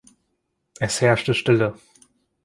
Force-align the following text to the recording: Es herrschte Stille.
Es 0.79 0.99
herrschte 0.99 1.35
Stille. 1.35 1.75